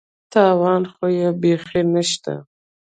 تاوان 0.31 0.83
خو 0.93 1.05
یې 1.19 1.29
بېخي 1.41 1.81
نشته. 1.93 2.33